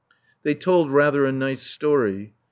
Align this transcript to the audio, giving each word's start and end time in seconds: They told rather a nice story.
They 0.41 0.55
told 0.55 0.89
rather 0.89 1.25
a 1.25 1.31
nice 1.31 1.61
story. 1.61 2.33